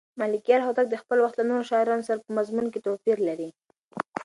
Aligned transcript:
ملکیار 0.21 0.61
هوتک 0.63 0.87
د 0.89 0.95
خپل 1.01 1.17
وخت 1.21 1.35
له 1.37 1.45
نورو 1.49 1.67
شاعرانو 1.69 2.07
سره 2.09 2.19
په 2.25 2.31
مضمون 2.37 2.65
کې 2.71 2.83
توپیر 2.85 3.17
لري. 3.27 3.49